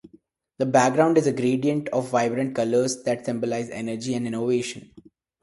[0.57, 4.89] The background is a gradient of vibrant colors that symbolize energy and innovation.